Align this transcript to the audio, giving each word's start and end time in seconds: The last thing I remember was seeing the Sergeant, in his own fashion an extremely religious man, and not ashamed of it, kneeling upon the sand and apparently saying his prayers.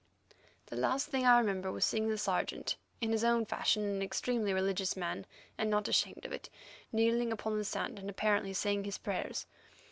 The 0.65 0.75
last 0.75 1.09
thing 1.09 1.27
I 1.27 1.37
remember 1.37 1.71
was 1.71 1.85
seeing 1.85 2.07
the 2.09 2.17
Sergeant, 2.17 2.75
in 3.01 3.11
his 3.11 3.23
own 3.23 3.45
fashion 3.45 3.83
an 3.83 4.01
extremely 4.01 4.51
religious 4.51 4.97
man, 4.97 5.27
and 5.59 5.69
not 5.69 5.87
ashamed 5.87 6.25
of 6.25 6.31
it, 6.31 6.49
kneeling 6.91 7.31
upon 7.31 7.59
the 7.59 7.63
sand 7.63 7.99
and 7.99 8.09
apparently 8.09 8.53
saying 8.53 8.85
his 8.85 8.97
prayers. 8.97 9.45